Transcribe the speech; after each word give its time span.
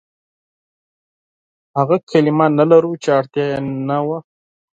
هغه 1.77 1.97
کلمې 2.09 2.47
نه 2.57 2.65
لرو، 2.71 2.91
چې 3.03 3.09
اړتيا 3.19 3.45
يې 3.51 3.57
نه 3.87 3.97
وه. 4.07 4.17